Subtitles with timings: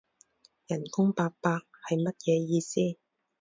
[0.65, 1.51] 人工八百？
[1.87, 2.97] 係乜嘢意思？